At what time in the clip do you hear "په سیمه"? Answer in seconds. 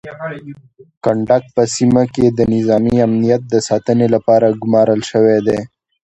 1.55-2.03